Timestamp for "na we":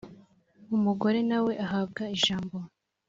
1.29-1.53